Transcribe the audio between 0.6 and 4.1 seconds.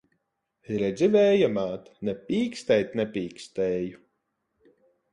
Redzi, Vēja māt! Ne pīkstēt nepīkstēju!